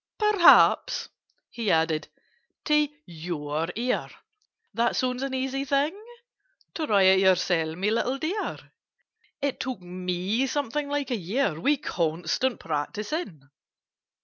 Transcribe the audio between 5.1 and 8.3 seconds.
an easy thing? Try it yourself, my little